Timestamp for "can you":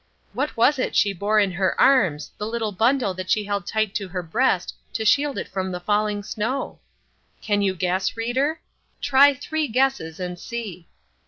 7.39-7.75